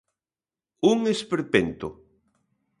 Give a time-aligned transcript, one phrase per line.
[0.91, 1.87] Un esperpento.